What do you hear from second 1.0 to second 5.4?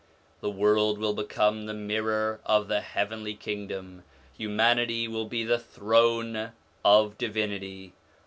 become the mirror of the Heavenly Kingdom, humanity will